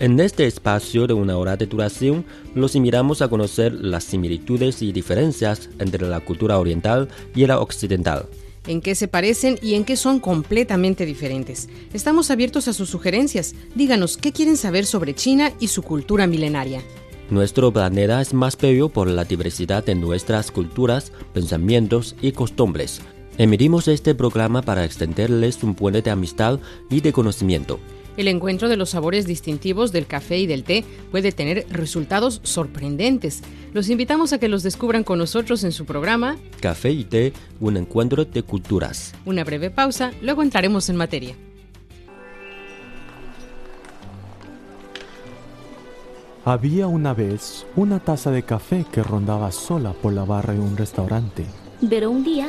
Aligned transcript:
En 0.00 0.18
este 0.18 0.46
espacio 0.46 1.06
de 1.06 1.14
una 1.14 1.36
hora 1.36 1.56
de 1.56 1.66
duración, 1.66 2.24
los 2.54 2.74
invitamos 2.74 3.22
a 3.22 3.28
conocer 3.28 3.72
las 3.72 4.04
similitudes 4.04 4.82
y 4.82 4.92
diferencias 4.92 5.70
entre 5.78 6.08
la 6.08 6.20
cultura 6.20 6.58
oriental 6.58 7.08
y 7.34 7.46
la 7.46 7.60
occidental 7.60 8.26
en 8.66 8.80
qué 8.80 8.94
se 8.94 9.08
parecen 9.08 9.58
y 9.62 9.74
en 9.74 9.84
qué 9.84 9.96
son 9.96 10.20
completamente 10.20 11.06
diferentes. 11.06 11.68
Estamos 11.92 12.30
abiertos 12.30 12.68
a 12.68 12.72
sus 12.72 12.88
sugerencias. 12.88 13.54
Díganos 13.74 14.16
qué 14.16 14.32
quieren 14.32 14.56
saber 14.56 14.86
sobre 14.86 15.14
China 15.14 15.52
y 15.60 15.68
su 15.68 15.82
cultura 15.82 16.26
milenaria. 16.26 16.82
Nuestro 17.30 17.72
planeta 17.72 18.20
es 18.20 18.34
más 18.34 18.56
bello 18.56 18.90
por 18.90 19.08
la 19.08 19.24
diversidad 19.24 19.84
de 19.84 19.94
nuestras 19.94 20.50
culturas, 20.50 21.12
pensamientos 21.32 22.16
y 22.20 22.32
costumbres. 22.32 23.00
Emitimos 23.36 23.88
este 23.88 24.14
programa 24.14 24.62
para 24.62 24.84
extenderles 24.84 25.60
un 25.64 25.74
puente 25.74 26.02
de 26.02 26.10
amistad 26.12 26.60
y 26.88 27.00
de 27.00 27.12
conocimiento. 27.12 27.80
El 28.16 28.28
encuentro 28.28 28.68
de 28.68 28.76
los 28.76 28.90
sabores 28.90 29.26
distintivos 29.26 29.90
del 29.90 30.06
café 30.06 30.38
y 30.38 30.46
del 30.46 30.62
té 30.62 30.84
puede 31.10 31.32
tener 31.32 31.66
resultados 31.68 32.40
sorprendentes. 32.44 33.42
Los 33.72 33.90
invitamos 33.90 34.32
a 34.32 34.38
que 34.38 34.46
los 34.46 34.62
descubran 34.62 35.02
con 35.02 35.18
nosotros 35.18 35.64
en 35.64 35.72
su 35.72 35.84
programa 35.84 36.36
Café 36.60 36.92
y 36.92 37.02
té, 37.02 37.32
un 37.58 37.76
encuentro 37.76 38.24
de 38.24 38.44
culturas. 38.44 39.12
Una 39.24 39.42
breve 39.42 39.70
pausa, 39.70 40.12
luego 40.22 40.44
entraremos 40.44 40.88
en 40.88 40.94
materia. 40.94 41.34
Había 46.44 46.86
una 46.86 47.14
vez 47.14 47.66
una 47.74 47.98
taza 47.98 48.30
de 48.30 48.44
café 48.44 48.86
que 48.92 49.02
rondaba 49.02 49.50
sola 49.50 49.92
por 49.92 50.12
la 50.12 50.24
barra 50.24 50.52
de 50.52 50.60
un 50.60 50.76
restaurante. 50.76 51.44
Pero 51.88 52.10
un 52.10 52.22
día 52.22 52.48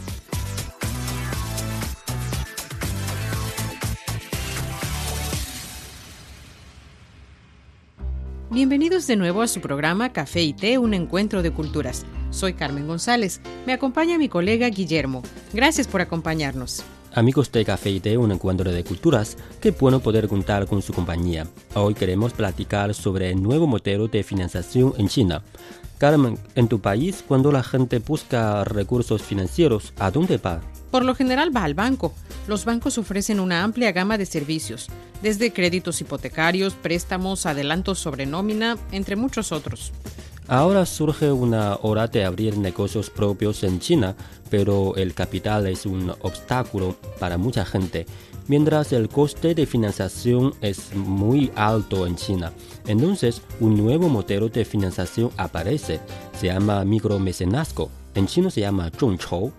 Bienvenidos 8.53 9.07
de 9.07 9.15
nuevo 9.15 9.41
a 9.43 9.47
su 9.47 9.61
programa 9.61 10.11
Café 10.11 10.41
y 10.41 10.51
Té, 10.51 10.77
un 10.77 10.93
encuentro 10.93 11.41
de 11.41 11.51
culturas. 11.51 12.05
Soy 12.31 12.53
Carmen 12.53 12.85
González. 12.85 13.39
Me 13.65 13.71
acompaña 13.71 14.17
mi 14.17 14.27
colega 14.27 14.67
Guillermo. 14.67 15.23
Gracias 15.53 15.87
por 15.87 16.01
acompañarnos. 16.01 16.83
Amigos 17.13 17.49
de 17.53 17.63
Café 17.63 17.91
y 17.91 18.01
Té, 18.01 18.17
un 18.17 18.29
encuentro 18.29 18.69
de 18.69 18.83
culturas, 18.83 19.37
qué 19.61 19.71
bueno 19.71 20.01
poder 20.01 20.27
contar 20.27 20.67
con 20.67 20.81
su 20.81 20.91
compañía. 20.91 21.47
Hoy 21.75 21.93
queremos 21.93 22.33
platicar 22.33 22.93
sobre 22.93 23.29
el 23.29 23.41
nuevo 23.41 23.67
modelo 23.67 24.09
de 24.09 24.21
financiación 24.21 24.95
en 24.97 25.07
China. 25.07 25.43
Carmen, 25.97 26.37
en 26.55 26.67
tu 26.67 26.81
país, 26.81 27.23
cuando 27.25 27.53
la 27.53 27.63
gente 27.63 27.99
busca 27.99 28.65
recursos 28.65 29.21
financieros, 29.21 29.93
¿a 29.97 30.11
dónde 30.11 30.35
va? 30.35 30.59
Por 30.91 31.05
lo 31.05 31.15
general 31.15 31.55
va 31.55 31.63
al 31.63 31.73
banco. 31.73 32.13
Los 32.47 32.65
bancos 32.65 32.97
ofrecen 32.97 33.39
una 33.39 33.63
amplia 33.63 33.93
gama 33.93 34.17
de 34.17 34.25
servicios, 34.25 34.87
desde 35.21 35.53
créditos 35.53 36.01
hipotecarios, 36.01 36.73
préstamos, 36.73 37.45
adelantos 37.45 37.99
sobre 37.99 38.25
nómina, 38.25 38.77
entre 38.91 39.15
muchos 39.15 39.51
otros. 39.51 39.93
Ahora 40.47 40.85
surge 40.85 41.31
una 41.31 41.77
hora 41.81 42.07
de 42.07 42.25
abrir 42.25 42.57
negocios 42.57 43.09
propios 43.09 43.63
en 43.63 43.79
China, 43.79 44.15
pero 44.49 44.95
el 44.97 45.13
capital 45.13 45.67
es 45.67 45.85
un 45.85 46.09
obstáculo 46.21 46.97
para 47.19 47.37
mucha 47.37 47.63
gente, 47.63 48.05
mientras 48.49 48.91
el 48.91 49.07
coste 49.07 49.55
de 49.55 49.65
financiación 49.65 50.53
es 50.59 50.93
muy 50.93 51.51
alto 51.55 52.05
en 52.05 52.17
China. 52.17 52.51
Entonces, 52.85 53.41
un 53.61 53.77
nuevo 53.77 54.09
modelo 54.09 54.49
de 54.49 54.65
financiación 54.65 55.31
aparece, 55.37 56.01
se 56.37 56.47
llama 56.47 56.83
micromecenazgo. 56.83 57.89
En 58.13 58.27
chino 58.27 58.49
se 58.49 58.59
llama 58.59 58.91
zhongchou 58.91 59.53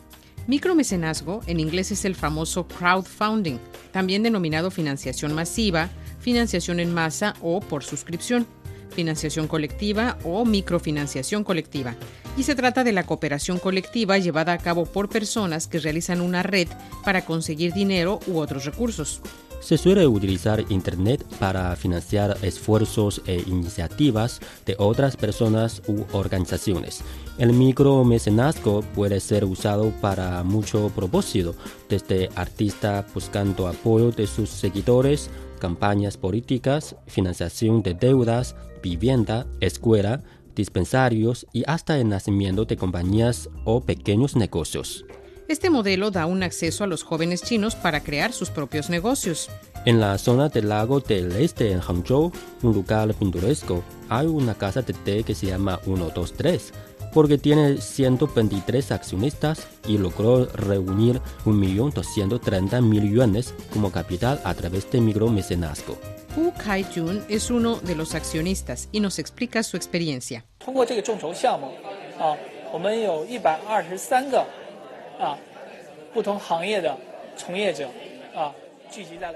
Micromecenazgo 0.47 1.41
en 1.47 1.61
inglés 1.61 1.93
es 1.93 2.05
el 2.05 2.17
famoso 2.17 2.67
crowdfunding, 2.67 3.59
también 3.93 4.23
denominado 4.23 4.71
financiación 4.71 5.35
masiva, 5.35 5.89
financiación 6.19 6.81
en 6.81 6.93
masa 6.93 7.35
o 7.41 7.61
por 7.61 7.85
suscripción, 7.85 8.47
financiación 8.93 9.47
colectiva 9.47 10.19
o 10.25 10.45
microfinanciación 10.45 11.45
colectiva. 11.45 11.95
Y 12.37 12.43
se 12.43 12.55
trata 12.55 12.83
de 12.83 12.93
la 12.93 13.05
cooperación 13.05 13.59
colectiva 13.59 14.19
llevada 14.19 14.53
a 14.53 14.59
cabo 14.59 14.87
por 14.87 15.09
personas 15.09 15.69
que 15.69 15.79
realizan 15.79 16.21
una 16.21 16.43
red 16.43 16.69
para 17.05 17.25
conseguir 17.25 17.73
dinero 17.73 18.21
u 18.27 18.39
otros 18.39 18.65
recursos. 18.65 19.21
Se 19.63 19.79
suele 19.79 20.09
utilizar 20.09 20.65
Internet 20.71 21.25
para 21.39 21.77
financiar 21.77 22.37
esfuerzos 22.43 23.23
e 23.27 23.45
iniciativas 23.47 24.41
de 24.67 24.75
otras 24.77 25.17
personas 25.17 25.83
u 25.87 26.05
organizaciones. 26.11 27.03
El 27.39 27.53
micromecenazgo 27.53 28.81
puede 28.81 29.21
ser 29.21 29.45
usado 29.45 29.93
para 30.01 30.43
mucho 30.43 30.91
propósito, 30.97 31.55
desde 31.89 32.29
artistas 32.35 33.07
buscando 33.15 33.69
apoyo 33.69 34.11
de 34.11 34.27
sus 34.27 34.51
seguidores, 34.51 35.31
campañas 35.61 36.17
políticas, 36.17 36.97
financiación 37.07 37.85
de 37.85 37.95
deudas, 37.95 38.57
vivienda, 38.83 39.47
escuela, 39.61 40.25
dispensarios 40.57 41.47
y 41.53 41.63
hasta 41.69 41.99
el 42.01 42.09
nacimiento 42.09 42.65
de 42.65 42.77
compañías 42.77 43.49
o 43.65 43.81
pequeños 43.81 44.35
negocios. 44.35 45.05
Este 45.53 45.69
modelo 45.69 46.11
da 46.11 46.25
un 46.25 46.43
acceso 46.43 46.83
a 46.83 46.87
los 46.87 47.03
jóvenes 47.03 47.43
chinos 47.43 47.75
para 47.75 48.03
crear 48.03 48.33
sus 48.33 48.49
propios 48.49 48.89
negocios. 48.89 49.51
En 49.85 50.01
la 50.01 50.17
zona 50.17 50.49
del 50.49 50.71
lago 50.71 51.01
del 51.01 51.31
este 51.33 51.73
en 51.73 51.81
Hangzhou, 51.81 52.33
un 52.63 52.73
lugar 52.73 53.13
pintoresco, 53.13 53.85
hay 54.09 54.29
una 54.29 54.55
casa 54.55 54.81
de 54.81 54.95
té 54.95 55.25
que 55.25 55.35
se 55.35 55.49
llama 55.49 55.79
123, 55.85 56.73
porque 57.13 57.37
tiene 57.37 57.77
123 57.77 58.93
accionistas 58.93 59.69
y 59.87 59.99
logró 59.99 60.47
reunir 60.47 61.21
1.230.000 61.45 62.81
millones 62.81 63.53
como 63.75 63.93
capital 63.93 64.41
a 64.45 64.55
través 64.55 64.91
de 64.91 65.03
micromecenazgo. 65.03 65.99
Hu 66.35 66.55
Kai-jun 66.65 67.27
es 67.29 67.51
uno 67.51 67.77
de 67.77 67.95
los 67.95 68.15
accionistas 68.15 68.89
y 68.91 69.01
nos 69.01 69.19
explica 69.19 69.63
su 69.63 69.77
experiencia. 69.77 70.47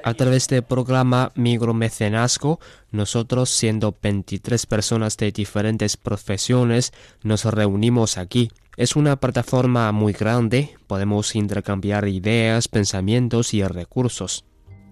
A 0.05 0.15
través 0.15 0.49
del 0.49 0.63
programa 0.63 1.33
Micromecenazgo, 1.35 2.61
nosotros, 2.91 3.49
siendo 3.51 3.97
23 4.03 4.67
personas 4.67 5.17
de 5.17 5.33
diferentes 5.33 5.97
profesiones, 5.97 6.93
nos 7.23 7.45
reunimos 7.45 8.19
aquí. 8.19 8.51
Es 8.77 8.97
una 8.97 9.17
plataforma 9.17 9.91
muy 9.93 10.13
grande, 10.13 10.77
podemos 10.87 11.35
intercambiar 11.35 12.07
ideas, 12.09 12.69
pensamientos 12.69 13.55
y 13.55 13.63
recursos. 13.65 14.45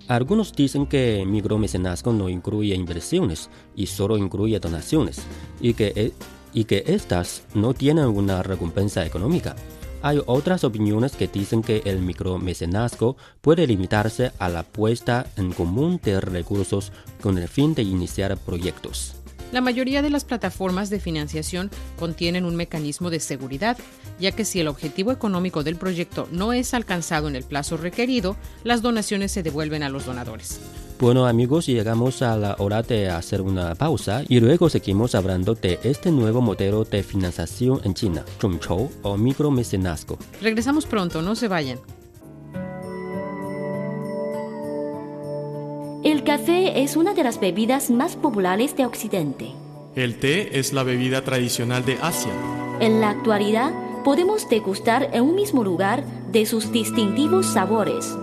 Algunos 0.09 0.55
dicen 0.55 0.87
que 0.87 1.25
micromecenazgo 1.27 2.13
no 2.13 2.29
incluye 2.29 2.75
inversiones 2.75 3.51
y 3.77 3.87
solo 3.87 4.17
incluye 4.17 4.59
donaciones, 4.61 5.23
y 5.61 5.75
que, 5.75 5.93
e, 5.97 6.13
y 6.55 6.65
que 6.65 6.85
estas 6.87 7.45
no 7.55 7.75
tienen 7.75 8.07
una 8.07 8.43
recompensa 8.43 9.05
económica. 9.05 9.55
Hay 10.05 10.21
otras 10.27 10.65
opiniones 10.65 11.17
que 11.17 11.29
dicen 11.29 11.63
que 11.63 11.81
el 11.87 12.01
micromecenazgo 12.01 13.17
puede 13.41 13.67
limitarse 13.67 14.33
a 14.39 14.51
la 14.51 14.63
puesta 14.63 15.25
en 15.39 15.51
común 15.51 15.99
de 16.05 16.21
recursos 16.21 16.93
con 17.23 17.39
el 17.39 17.49
fin 17.49 17.75
de 17.75 17.85
iniciar 17.85 18.37
proyectos. 18.37 19.17
La 19.51 19.63
mayoría 19.63 20.03
de 20.03 20.11
las 20.11 20.27
plataformas 20.27 20.91
de 20.91 21.01
financiación 21.01 21.71
contienen 21.99 22.45
un 22.45 22.55
mecanismo 22.55 23.09
de 23.09 23.19
seguridad, 23.19 23.79
ya 24.21 24.33
que 24.33 24.45
si 24.45 24.61
el 24.61 24.69
objetivo 24.69 25.11
económico 25.11 25.65
del 25.65 25.77
proyecto 25.77 26.29
no 26.31 26.53
es 26.53 26.75
alcanzado 26.75 27.27
en 27.29 27.35
el 27.35 27.45
plazo 27.45 27.79
requerido, 27.79 28.37
las 28.63 28.83
donaciones 28.83 29.33
se 29.33 29.43
devuelven 29.43 29.83
a 29.83 29.89
los 29.89 30.05
donadores. 30.05 30.61
Bueno 31.01 31.27
amigos, 31.27 31.67
llegamos 31.67 32.23
a 32.23 32.37
la 32.37 32.55
hora 32.61 32.83
de 32.83 33.11
hacer 33.11 33.43
una 33.43 33.75
pausa 33.75 34.23
y 34.29 34.39
luego 34.39 34.69
seguimos 34.69 35.17
hablando 35.17 35.55
de 35.55 35.81
este 35.83 36.13
nuevo 36.13 36.41
modelo 36.41 36.85
de 36.85 37.03
financiación 37.03 37.81
en 37.83 37.95
China, 37.95 38.25
Chongchou 38.39 38.91
o 39.03 39.17
micromecenazgo. 39.17 40.19
Regresamos 40.41 40.87
pronto, 40.87 41.21
no 41.21 41.35
se 41.35 41.49
vayan. 41.49 41.81
El 46.05 46.23
café 46.23 46.83
es 46.83 46.97
una 46.97 47.13
de 47.13 47.25
las 47.25 47.41
bebidas 47.41 47.91
más 47.91 48.15
populares 48.15 48.77
de 48.77 48.87
Occidente. 48.87 49.51
El 49.97 50.21
té 50.21 50.61
es 50.61 50.73
la 50.73 50.85
bebida 50.85 51.25
tradicional 51.25 51.85
de 51.85 51.99
Asia. 52.03 52.33
En 52.79 53.01
la 53.01 53.11
actualidad, 53.11 53.73
podemos 54.05 54.49
degustar 54.49 55.11
en 55.13 55.25
un 55.25 55.35
mismo 55.35 55.65
lugar 55.65 56.05
de 56.31 56.47
sus 56.47 56.71
distintivos 56.71 57.47
sabores 57.47 58.15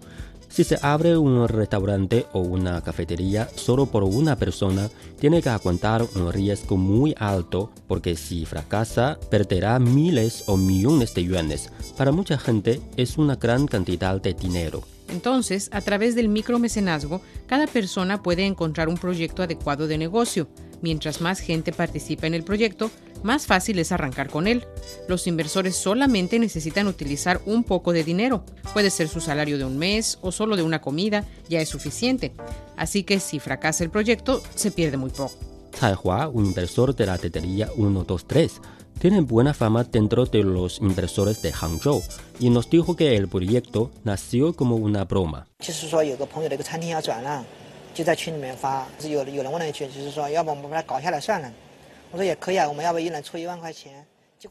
Si 0.48 0.64
se 0.64 0.80
abre 0.82 1.16
un 1.16 1.46
restaurante 1.46 2.26
o 2.32 2.40
una 2.40 2.80
cafetería 2.80 3.48
solo 3.54 3.86
por 3.86 4.02
una 4.02 4.34
persona, 4.34 4.90
tiene 5.20 5.40
que 5.40 5.50
aguantar 5.50 6.04
un 6.16 6.32
riesgo 6.32 6.76
muy 6.76 7.14
alto 7.18 7.70
porque 7.86 8.16
si 8.16 8.46
fracasa 8.46 9.16
perderá 9.30 9.78
miles 9.78 10.42
o 10.48 10.56
millones 10.56 11.14
de 11.14 11.22
yuanes. 11.22 11.70
Para 11.96 12.10
mucha 12.10 12.36
gente 12.36 12.80
es 12.96 13.16
una 13.16 13.36
gran 13.36 13.68
cantidad 13.68 14.20
de 14.20 14.34
dinero. 14.34 14.82
Entonces, 15.08 15.70
a 15.72 15.80
través 15.80 16.14
del 16.14 16.28
micromecenazgo, 16.28 17.20
cada 17.46 17.66
persona 17.66 18.22
puede 18.22 18.44
encontrar 18.44 18.88
un 18.88 18.96
proyecto 18.96 19.42
adecuado 19.42 19.86
de 19.86 19.98
negocio. 19.98 20.48
Mientras 20.80 21.20
más 21.20 21.40
gente 21.40 21.72
participa 21.72 22.26
en 22.26 22.34
el 22.34 22.44
proyecto, 22.44 22.90
más 23.22 23.46
fácil 23.46 23.78
es 23.78 23.90
arrancar 23.90 24.28
con 24.28 24.46
él. 24.46 24.64
Los 25.08 25.26
inversores 25.26 25.76
solamente 25.76 26.38
necesitan 26.38 26.86
utilizar 26.86 27.40
un 27.46 27.64
poco 27.64 27.92
de 27.92 28.04
dinero. 28.04 28.44
Puede 28.72 28.90
ser 28.90 29.08
su 29.08 29.20
salario 29.20 29.58
de 29.58 29.64
un 29.64 29.76
mes 29.76 30.18
o 30.22 30.30
solo 30.30 30.56
de 30.56 30.62
una 30.62 30.80
comida, 30.80 31.24
ya 31.48 31.60
es 31.60 31.68
suficiente. 31.68 32.32
Así 32.76 33.02
que 33.02 33.18
si 33.18 33.40
fracasa 33.40 33.82
el 33.82 33.90
proyecto, 33.90 34.40
se 34.54 34.70
pierde 34.70 34.96
muy 34.96 35.10
poco. 35.10 35.34
Un 36.32 36.46
inversor 36.46 36.94
de 36.94 37.06
la 37.06 37.18
tetería 37.18 37.68
123, 37.74 38.60
tienen 38.98 39.28
buena 39.28 39.54
fama 39.54 39.84
dentro 39.84 40.26
de 40.26 40.42
los 40.42 40.80
inversores 40.80 41.40
de 41.40 41.52
Hangzhou 41.52 42.02
y 42.40 42.50
nos 42.50 42.68
dijo 42.68 42.96
que 42.96 43.16
el 43.16 43.28
proyecto 43.28 43.92
nació 44.02 44.54
como 44.54 44.74
una 44.74 45.04
broma. 45.04 45.46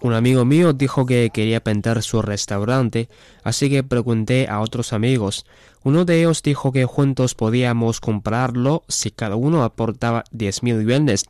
Un 0.02 0.14
amigo 0.14 0.46
mío 0.46 0.74
dijo 0.74 1.06
que 1.06 1.30
quería 1.34 1.60
vender 1.60 2.04
su 2.04 2.22
restaurante, 2.22 3.10
así 3.44 3.70
que 3.70 3.84
pregunté 3.84 4.48
a 4.50 4.62
otros 4.62 4.94
amigos. 4.94 5.46
Uno 5.84 6.06
de 6.06 6.20
ellos 6.20 6.42
dijo 6.42 6.72
que 6.72 6.86
juntos 6.86 7.36
podíamos 7.36 8.00
comprarlo 8.00 8.84
si 8.88 9.12
cada 9.12 9.36
uno 9.36 9.64
aportaba 9.64 10.24
10.000 10.32 10.88
yuanes. 10.88 11.26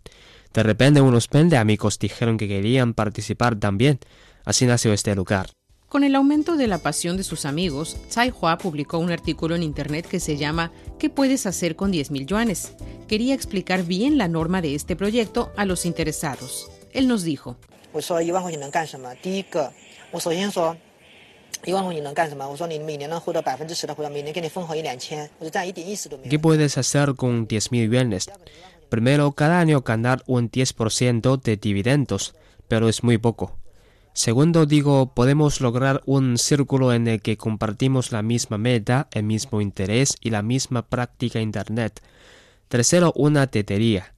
De 0.53 0.63
repente 0.63 1.01
unos 1.01 1.29
20 1.29 1.57
amigos 1.57 1.99
dijeron 1.99 2.37
que 2.37 2.47
querían 2.47 2.93
participar 2.93 3.59
también. 3.59 3.99
Así 4.45 4.65
nació 4.65 4.93
este 4.93 5.15
lugar. 5.15 5.49
Con 5.89 6.03
el 6.03 6.15
aumento 6.15 6.57
de 6.57 6.67
la 6.67 6.79
pasión 6.79 7.15
de 7.15 7.23
sus 7.23 7.45
amigos, 7.45 7.95
Tsai 8.09 8.33
Hua 8.37 8.57
publicó 8.57 8.99
un 8.99 9.09
artículo 9.09 9.55
en 9.55 9.63
internet 9.63 10.05
que 10.05 10.19
se 10.19 10.35
llama 10.35 10.71
¿Qué 10.99 11.09
puedes 11.09 11.45
hacer 11.45 11.77
con 11.77 11.93
10.000 11.93 12.25
yuanes? 12.25 12.73
Quería 13.07 13.33
explicar 13.33 13.83
bien 13.83 14.17
la 14.17 14.27
norma 14.27 14.61
de 14.61 14.75
este 14.75 14.97
proyecto 14.97 15.53
a 15.55 15.63
los 15.63 15.85
interesados. 15.85 16.69
Él 16.91 17.07
nos 17.07 17.23
dijo: 17.23 17.55
¿Qué 26.29 26.39
puedes 26.39 26.77
hacer 26.77 27.15
con 27.15 27.47
10.000 27.47 27.91
yuanes? 27.91 28.29
Primero, 28.89 29.33
cada 29.33 29.59
año 29.59 29.81
ganar 29.81 30.23
un 30.27 30.49
10% 30.49 31.41
de 31.41 31.57
dividendos, 31.57 32.35
pero 32.67 32.87
es 32.87 33.03
muy 33.03 33.17
poco. 33.17 33.57
Segundo, 34.13 34.65
digo, 34.65 35.13
podemos 35.13 35.61
lograr 35.61 36.01
un 36.05 36.39
círculo 36.39 36.91
en 36.91 37.07
el 37.07 37.21
que 37.21 37.37
compartimos 37.37 38.11
la 38.11 38.23
misma 38.23 38.57
meta, 38.57 39.07
el 39.11 39.23
mismo 39.23 39.61
interés 39.61 40.15
y 40.21 40.31
la 40.31 40.41
misma 40.41 40.87
práctica 40.87 41.39
Internet. 41.39 42.01
Tercero, 42.67 43.13
una 43.15 43.45
tetería. 43.47 44.15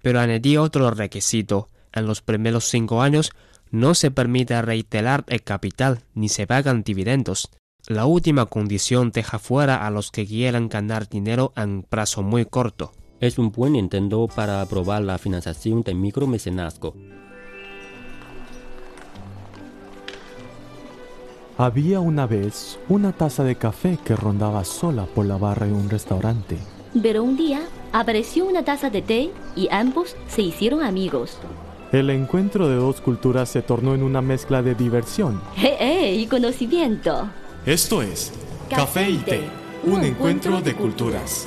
Pero 0.00 0.20
añadí 0.20 0.56
otro 0.56 0.90
requisito. 0.90 1.68
En 1.92 2.06
los 2.06 2.22
primeros 2.22 2.64
cinco 2.64 3.02
años 3.02 3.32
no 3.70 3.94
se 3.94 4.10
permite 4.10 4.60
reiterar 4.62 5.24
el 5.28 5.42
capital 5.42 6.00
ni 6.14 6.28
se 6.28 6.46
pagan 6.46 6.82
dividendos. 6.82 7.50
La 7.86 8.06
última 8.06 8.46
condición 8.46 9.10
deja 9.10 9.38
fuera 9.38 9.86
a 9.86 9.90
los 9.90 10.10
que 10.10 10.26
quieran 10.26 10.68
ganar 10.68 11.08
dinero 11.08 11.52
en 11.56 11.82
plazo 11.82 12.22
muy 12.22 12.46
corto. 12.46 12.92
Es 13.22 13.38
un 13.38 13.52
buen 13.52 13.76
intento 13.76 14.26
para 14.26 14.60
aprobar 14.60 15.00
la 15.00 15.16
financiación 15.16 15.84
de 15.84 15.94
micromecenazgo. 15.94 16.96
Había 21.56 22.00
una 22.00 22.26
vez 22.26 22.80
una 22.88 23.12
taza 23.12 23.44
de 23.44 23.54
café 23.54 23.96
que 24.04 24.16
rondaba 24.16 24.64
sola 24.64 25.06
por 25.06 25.24
la 25.24 25.36
barra 25.36 25.66
de 25.66 25.72
un 25.72 25.88
restaurante. 25.88 26.58
Pero 27.00 27.22
un 27.22 27.36
día 27.36 27.60
apareció 27.92 28.44
una 28.44 28.64
taza 28.64 28.90
de 28.90 29.02
té 29.02 29.30
y 29.54 29.68
ambos 29.70 30.16
se 30.26 30.42
hicieron 30.42 30.82
amigos. 30.82 31.38
El 31.92 32.10
encuentro 32.10 32.66
de 32.66 32.74
dos 32.74 33.00
culturas 33.00 33.48
se 33.50 33.62
tornó 33.62 33.94
en 33.94 34.02
una 34.02 34.20
mezcla 34.20 34.62
de 34.62 34.74
diversión. 34.74 35.40
¡Eh, 35.62 35.76
eh! 35.78 36.14
Y 36.16 36.26
conocimiento. 36.26 37.28
Esto 37.66 38.02
es 38.02 38.32
Café 38.68 39.08
y 39.08 39.18
Té, 39.18 39.42
un 39.84 40.02
encuentro 40.02 40.60
de 40.60 40.74
culturas. 40.74 41.46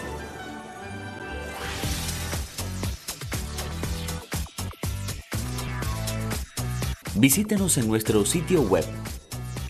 Visítenos 7.18 7.78
en 7.78 7.88
nuestro 7.88 8.26
sitio 8.26 8.62
web 8.64 8.84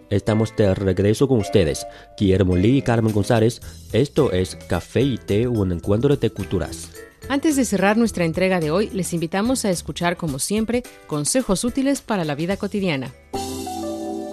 Estamos 0.08 0.56
de 0.56 0.74
regreso 0.74 1.28
con 1.28 1.40
ustedes, 1.40 1.86
Guillermo 2.18 2.56
Lee 2.56 2.78
y 2.78 2.82
Carmen 2.82 3.12
González. 3.12 3.60
Esto 3.92 4.32
es 4.32 4.56
Café 4.56 5.02
y 5.02 5.18
Té, 5.18 5.46
un 5.46 5.72
encuentro 5.72 6.16
de 6.16 6.30
culturas. 6.30 6.90
Antes 7.28 7.56
de 7.56 7.66
cerrar 7.66 7.98
nuestra 7.98 8.24
entrega 8.24 8.60
de 8.60 8.70
hoy, 8.70 8.88
les 8.94 9.12
invitamos 9.12 9.66
a 9.66 9.70
escuchar, 9.70 10.16
como 10.16 10.38
siempre, 10.38 10.84
consejos 11.06 11.64
útiles 11.64 12.00
para 12.00 12.24
la 12.24 12.34
vida 12.34 12.56
cotidiana. 12.56 13.12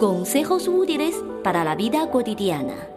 Consejos 0.04 0.68
útiles 0.68 1.16
para 1.46 1.64
la 1.64 1.76
vida 1.76 2.12
cotidiana. 2.12 2.90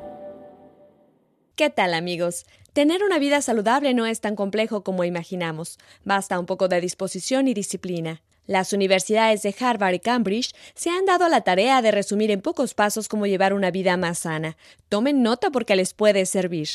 ¿Qué 1.55 1.71
tal 1.71 1.95
amigos? 1.95 2.47
Tener 2.73 3.05
una 3.05 3.21
vida 3.21 3.43
saludable 3.43 3.95
no 3.95 4.07
es 4.07 4.21
tan 4.21 4.35
complejo 4.35 4.83
como 4.83 5.05
imaginamos. 5.05 5.79
Basta 6.03 6.37
un 6.37 6.47
poco 6.47 6.67
de 6.67 6.81
disposición 6.81 7.47
y 7.47 7.55
disciplina. 7.55 8.23
Las 8.47 8.73
universidades 8.73 9.43
de 9.43 9.55
Harvard 9.57 9.95
y 9.95 10.01
Cambridge 10.01 10.53
se 10.75 10.91
han 10.91 11.05
dado 11.05 11.29
la 11.29 11.43
tarea 11.43 11.81
de 11.81 11.93
resumir 11.93 12.33
en 12.33 12.41
pocos 12.41 12.75
pasos 12.75 13.07
cómo 13.07 13.29
llevar 13.29 13.55
una 13.55 13.71
vida 13.71 13.97
más 13.97 14.19
sana. 14.19 14.57
Tomen 14.89 15.23
nota 15.23 15.51
porque 15.51 15.77
les 15.77 15.95
puede 15.95 16.27
servir. 16.27 16.67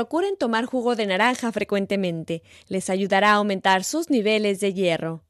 Procuren 0.00 0.38
tomar 0.38 0.64
jugo 0.64 0.96
de 0.96 1.04
naranja 1.04 1.52
frecuentemente. 1.52 2.42
Les 2.68 2.88
ayudará 2.88 3.32
a 3.32 3.34
aumentar 3.34 3.84
sus 3.84 4.08
niveles 4.08 4.58
de 4.58 4.72
hierro. 4.72 5.24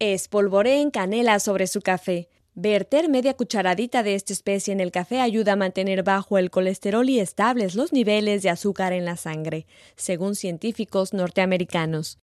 Espolvoreen 0.00 0.90
canela 0.90 1.38
sobre 1.38 1.68
su 1.68 1.82
café. 1.82 2.28
Verter 2.54 3.08
media 3.08 3.34
cucharadita 3.34 4.02
de 4.02 4.16
esta 4.16 4.32
especie 4.32 4.72
en 4.72 4.80
el 4.80 4.90
café 4.90 5.20
ayuda 5.20 5.52
a 5.52 5.56
mantener 5.56 6.02
bajo 6.02 6.36
el 6.36 6.50
colesterol 6.50 7.08
y 7.08 7.20
estables 7.20 7.76
los 7.76 7.92
niveles 7.92 8.42
de 8.42 8.50
azúcar 8.50 8.92
en 8.92 9.04
la 9.04 9.16
sangre, 9.16 9.68
según 9.94 10.34
científicos 10.34 11.12
norteamericanos. 11.12 12.18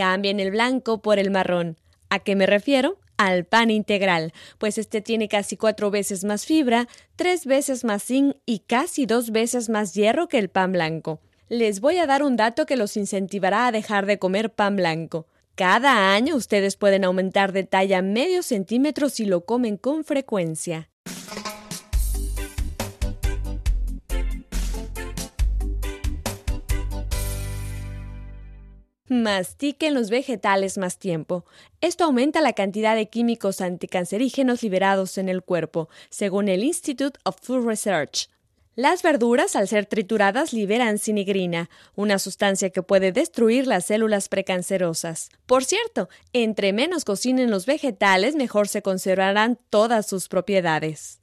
Cambien 0.00 0.40
el 0.40 0.50
blanco 0.50 1.02
por 1.02 1.18
el 1.18 1.30
marrón. 1.30 1.76
¿A 2.08 2.20
qué 2.20 2.34
me 2.34 2.46
refiero? 2.46 2.96
Al 3.18 3.44
pan 3.44 3.70
integral, 3.70 4.32
pues 4.56 4.78
este 4.78 5.02
tiene 5.02 5.28
casi 5.28 5.58
cuatro 5.58 5.90
veces 5.90 6.24
más 6.24 6.46
fibra, 6.46 6.88
tres 7.16 7.44
veces 7.44 7.84
más 7.84 8.04
zinc 8.04 8.34
y 8.46 8.60
casi 8.60 9.04
dos 9.04 9.30
veces 9.30 9.68
más 9.68 9.92
hierro 9.92 10.26
que 10.26 10.38
el 10.38 10.48
pan 10.48 10.72
blanco. 10.72 11.20
Les 11.50 11.80
voy 11.80 11.98
a 11.98 12.06
dar 12.06 12.22
un 12.22 12.36
dato 12.36 12.64
que 12.64 12.78
los 12.78 12.96
incentivará 12.96 13.66
a 13.66 13.72
dejar 13.72 14.06
de 14.06 14.18
comer 14.18 14.54
pan 14.54 14.76
blanco. 14.76 15.26
Cada 15.54 16.14
año 16.14 16.34
ustedes 16.34 16.76
pueden 16.76 17.04
aumentar 17.04 17.52
de 17.52 17.64
talla 17.64 18.00
medio 18.00 18.42
centímetro 18.42 19.10
si 19.10 19.26
lo 19.26 19.44
comen 19.44 19.76
con 19.76 20.04
frecuencia. 20.04 20.88
Mastiquen 29.10 29.92
los 29.92 30.08
vegetales 30.08 30.78
más 30.78 30.96
tiempo. 30.96 31.44
Esto 31.80 32.04
aumenta 32.04 32.40
la 32.40 32.52
cantidad 32.52 32.94
de 32.94 33.08
químicos 33.08 33.60
anticancerígenos 33.60 34.62
liberados 34.62 35.18
en 35.18 35.28
el 35.28 35.42
cuerpo, 35.42 35.88
según 36.10 36.48
el 36.48 36.62
Institute 36.62 37.18
of 37.24 37.34
Food 37.42 37.66
Research. 37.66 38.28
Las 38.76 39.02
verduras, 39.02 39.56
al 39.56 39.66
ser 39.66 39.86
trituradas, 39.86 40.52
liberan 40.52 40.98
sinigrina, 40.98 41.70
una 41.96 42.20
sustancia 42.20 42.70
que 42.70 42.84
puede 42.84 43.10
destruir 43.10 43.66
las 43.66 43.86
células 43.86 44.28
precancerosas. 44.28 45.30
Por 45.44 45.64
cierto, 45.64 46.08
entre 46.32 46.72
menos 46.72 47.04
cocinen 47.04 47.50
los 47.50 47.66
vegetales, 47.66 48.36
mejor 48.36 48.68
se 48.68 48.80
conservarán 48.80 49.58
todas 49.70 50.06
sus 50.06 50.28
propiedades. 50.28 51.19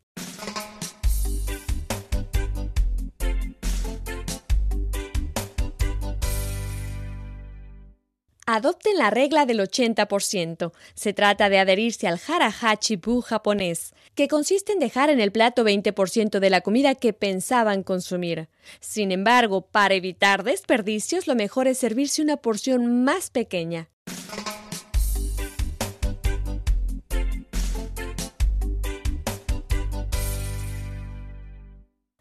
Adopten 8.57 8.97
la 8.97 9.11
regla 9.11 9.45
del 9.45 9.59
80%. 9.59 10.71
Se 10.95 11.13
trata 11.13 11.47
de 11.47 11.59
adherirse 11.59 12.07
al 12.07 12.17
harahachi-bu 12.17 13.21
japonés, 13.21 13.93
que 14.15 14.27
consiste 14.27 14.73
en 14.73 14.79
dejar 14.79 15.11
en 15.11 15.19
el 15.19 15.31
plato 15.31 15.63
20% 15.63 16.39
de 16.39 16.49
la 16.49 16.61
comida 16.61 16.95
que 16.95 17.13
pensaban 17.13 17.83
consumir. 17.83 18.49
Sin 18.79 19.11
embargo, 19.11 19.61
para 19.61 19.93
evitar 19.93 20.43
desperdicios, 20.43 21.27
lo 21.27 21.35
mejor 21.35 21.67
es 21.67 21.77
servirse 21.77 22.23
una 22.23 22.37
porción 22.37 23.03
más 23.03 23.29
pequeña. 23.29 23.89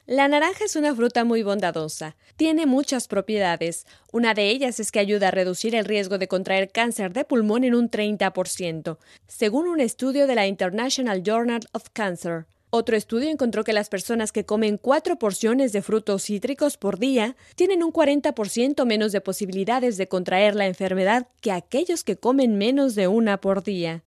La 0.06 0.28
naranja 0.28 0.64
es 0.64 0.76
una 0.76 0.94
fruta 0.94 1.24
muy 1.24 1.42
bondadosa. 1.42 2.14
Tiene 2.36 2.64
muchas 2.64 3.08
propiedades. 3.08 3.86
Una 4.12 4.34
de 4.34 4.50
ellas 4.50 4.78
es 4.78 4.92
que 4.92 5.00
ayuda 5.00 5.28
a 5.28 5.30
reducir 5.32 5.74
el 5.74 5.84
riesgo 5.84 6.16
de 6.16 6.28
contraer 6.28 6.70
cáncer 6.70 7.12
de 7.12 7.24
pulmón 7.24 7.64
en 7.64 7.74
un 7.74 7.90
30%, 7.90 8.98
según 9.26 9.66
un 9.66 9.80
estudio 9.80 10.28
de 10.28 10.36
la 10.36 10.46
International 10.46 11.24
Journal 11.24 11.62
of 11.72 11.86
Cancer. 11.92 12.46
Otro 12.70 12.96
estudio 12.96 13.30
encontró 13.30 13.64
que 13.64 13.72
las 13.72 13.88
personas 13.88 14.30
que 14.30 14.44
comen 14.44 14.78
cuatro 14.78 15.18
porciones 15.18 15.72
de 15.72 15.82
frutos 15.82 16.22
cítricos 16.22 16.76
por 16.76 17.00
día 17.00 17.34
tienen 17.56 17.82
un 17.82 17.92
40% 17.92 18.84
menos 18.84 19.10
de 19.10 19.20
posibilidades 19.20 19.96
de 19.96 20.06
contraer 20.06 20.54
la 20.54 20.68
enfermedad 20.68 21.26
que 21.40 21.50
aquellos 21.50 22.04
que 22.04 22.16
comen 22.16 22.58
menos 22.58 22.94
de 22.94 23.08
una 23.08 23.40
por 23.40 23.64
día. 23.64 24.04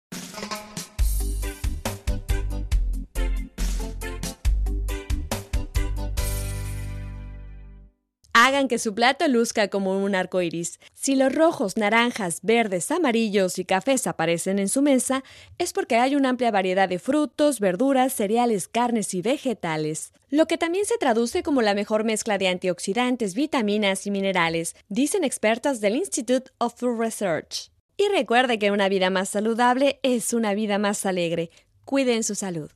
Hagan 8.50 8.68
que 8.68 8.80
su 8.80 8.96
plato 8.96 9.28
luzca 9.28 9.68
como 9.68 10.04
un 10.04 10.16
arco 10.16 10.42
iris. 10.42 10.80
Si 10.96 11.16
los 11.16 11.32
rojos, 11.32 11.78
naranjas, 11.78 12.40
verdes, 12.42 12.90
amarillos 12.90 13.60
y 13.60 13.64
cafés 13.64 14.08
aparecen 14.08 14.58
en 14.58 14.70
su 14.70 14.82
mesa, 14.82 15.24
es 15.60 15.72
porque 15.72 15.98
hay 15.98 16.16
una 16.16 16.30
amplia 16.30 16.50
variedad 16.50 16.90
de 16.90 16.98
frutos, 16.98 17.60
verduras, 17.60 18.12
cereales, 18.12 18.68
carnes 18.68 19.14
y 19.14 19.22
vegetales. 19.22 20.14
Lo 20.32 20.48
que 20.48 20.58
también 20.58 20.88
se 20.88 20.98
traduce 20.98 21.44
como 21.44 21.62
la 21.62 21.76
mejor 21.76 22.06
mezcla 22.06 22.40
de 22.40 22.48
antioxidantes, 22.48 23.36
vitaminas 23.36 24.08
y 24.08 24.10
minerales, 24.10 24.76
dicen 24.88 25.24
expertas 25.24 25.80
del 25.80 25.98
Institute 25.98 26.50
of 26.58 26.74
Food 26.76 27.00
Research. 27.00 27.70
Y 27.98 28.08
recuerde 28.08 28.58
que 28.58 28.72
una 28.72 28.90
vida 28.90 29.12
más 29.12 29.30
saludable 29.30 30.00
es 30.02 30.34
una 30.34 30.56
vida 30.56 30.80
más 30.80 31.06
alegre. 31.06 31.52
Cuiden 31.86 32.24
su 32.24 32.34
salud. 32.34 32.72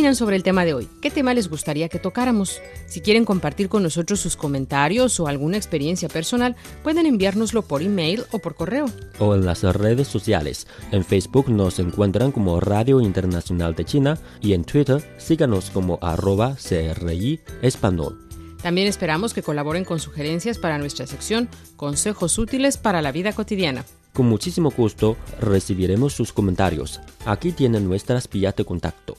Opinan 0.00 0.16
sobre 0.16 0.36
el 0.36 0.42
tema 0.42 0.64
de 0.64 0.72
hoy? 0.72 0.88
¿Qué 1.02 1.10
tema 1.10 1.34
les 1.34 1.50
gustaría 1.50 1.90
que 1.90 1.98
tocáramos? 1.98 2.62
Si 2.86 3.02
quieren 3.02 3.26
compartir 3.26 3.68
con 3.68 3.82
nosotros 3.82 4.18
sus 4.18 4.34
comentarios 4.34 5.20
o 5.20 5.26
alguna 5.26 5.58
experiencia 5.58 6.08
personal, 6.08 6.56
pueden 6.82 7.04
enviárnoslo 7.04 7.60
por 7.60 7.82
email 7.82 8.24
o 8.30 8.38
por 8.38 8.54
correo. 8.54 8.86
O 9.18 9.34
en 9.34 9.44
las 9.44 9.62
redes 9.62 10.08
sociales. 10.08 10.66
En 10.90 11.04
Facebook 11.04 11.50
nos 11.50 11.78
encuentran 11.80 12.32
como 12.32 12.60
Radio 12.60 13.02
Internacional 13.02 13.74
de 13.74 13.84
China 13.84 14.18
y 14.40 14.54
en 14.54 14.64
Twitter 14.64 15.04
síganos 15.18 15.68
como 15.68 15.98
arroba 16.00 16.56
CRI 16.56 17.40
Español. 17.60 18.26
También 18.62 18.86
esperamos 18.86 19.34
que 19.34 19.42
colaboren 19.42 19.84
con 19.84 20.00
sugerencias 20.00 20.56
para 20.56 20.78
nuestra 20.78 21.06
sección 21.06 21.50
Consejos 21.76 22.38
útiles 22.38 22.78
para 22.78 23.02
la 23.02 23.12
vida 23.12 23.34
cotidiana. 23.34 23.84
Con 24.14 24.30
muchísimo 24.30 24.70
gusto 24.70 25.18
recibiremos 25.42 26.14
sus 26.14 26.32
comentarios. 26.32 27.02
Aquí 27.26 27.52
tienen 27.52 27.86
nuestras 27.86 28.30
vías 28.30 28.56
de 28.56 28.64
contacto. 28.64 29.18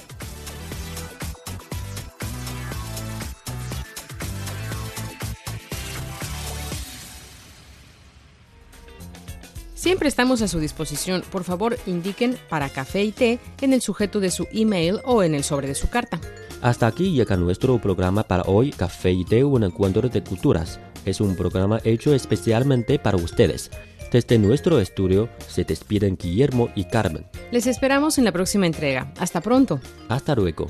Siempre 9.81 10.07
estamos 10.07 10.43
a 10.43 10.47
su 10.47 10.59
disposición. 10.59 11.23
Por 11.31 11.43
favor, 11.43 11.75
indiquen 11.87 12.37
para 12.49 12.69
café 12.69 13.03
y 13.03 13.11
té 13.11 13.39
en 13.61 13.73
el 13.73 13.81
sujeto 13.81 14.19
de 14.19 14.29
su 14.29 14.47
email 14.51 14.99
o 15.05 15.23
en 15.23 15.33
el 15.33 15.43
sobre 15.43 15.67
de 15.67 15.73
su 15.73 15.89
carta. 15.89 16.21
Hasta 16.61 16.85
aquí 16.85 17.13
llega 17.13 17.35
nuestro 17.35 17.81
programa 17.81 18.21
para 18.21 18.43
hoy, 18.43 18.69
Café 18.69 19.09
y 19.09 19.25
Té, 19.25 19.43
un 19.43 19.63
encuentro 19.63 20.07
de 20.07 20.23
culturas. 20.23 20.79
Es 21.03 21.19
un 21.19 21.35
programa 21.35 21.79
hecho 21.83 22.13
especialmente 22.13 22.99
para 22.99 23.17
ustedes. 23.17 23.71
Desde 24.11 24.37
nuestro 24.37 24.79
estudio 24.79 25.29
se 25.47 25.63
despiden 25.63 26.15
Guillermo 26.15 26.69
y 26.75 26.83
Carmen. 26.83 27.25
Les 27.51 27.65
esperamos 27.65 28.19
en 28.19 28.25
la 28.25 28.31
próxima 28.31 28.67
entrega. 28.67 29.11
Hasta 29.17 29.41
pronto. 29.41 29.79
Hasta 30.09 30.35
luego. 30.35 30.67